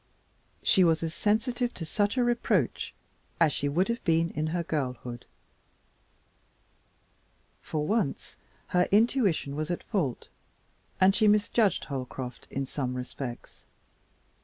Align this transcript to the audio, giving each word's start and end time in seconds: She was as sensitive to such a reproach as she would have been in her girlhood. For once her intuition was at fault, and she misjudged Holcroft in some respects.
She 0.63 0.83
was 0.83 1.03
as 1.03 1.13
sensitive 1.13 1.75
to 1.75 1.85
such 1.85 2.17
a 2.17 2.23
reproach 2.23 2.91
as 3.39 3.53
she 3.53 3.69
would 3.69 3.87
have 3.87 4.03
been 4.03 4.31
in 4.31 4.47
her 4.47 4.63
girlhood. 4.63 5.27
For 7.61 7.85
once 7.85 8.35
her 8.69 8.89
intuition 8.91 9.55
was 9.55 9.69
at 9.69 9.83
fault, 9.83 10.27
and 10.99 11.13
she 11.13 11.27
misjudged 11.27 11.83
Holcroft 11.83 12.47
in 12.49 12.65
some 12.65 12.95
respects. 12.95 13.61